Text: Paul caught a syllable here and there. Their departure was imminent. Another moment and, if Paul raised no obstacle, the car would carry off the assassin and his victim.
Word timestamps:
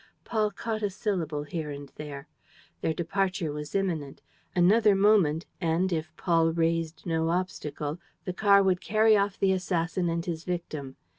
Paul 0.23 0.49
caught 0.49 0.81
a 0.81 0.89
syllable 0.89 1.43
here 1.43 1.69
and 1.69 1.89
there. 1.95 2.27
Their 2.81 2.91
departure 2.91 3.51
was 3.51 3.75
imminent. 3.75 4.23
Another 4.55 4.95
moment 4.95 5.45
and, 5.61 5.93
if 5.93 6.11
Paul 6.17 6.51
raised 6.53 7.05
no 7.05 7.29
obstacle, 7.29 7.99
the 8.25 8.33
car 8.33 8.63
would 8.63 8.81
carry 8.81 9.15
off 9.15 9.37
the 9.37 9.51
assassin 9.53 10.09
and 10.09 10.25
his 10.25 10.43
victim. 10.43 10.95